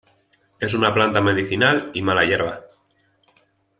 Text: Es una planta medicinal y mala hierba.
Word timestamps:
Es 0.59 0.73
una 0.73 0.91
planta 0.95 1.21
medicinal 1.21 1.91
y 1.93 2.01
mala 2.01 2.25
hierba. 2.25 2.61